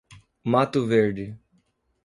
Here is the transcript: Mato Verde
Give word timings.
Mato 0.51 0.81
Verde 0.87 1.37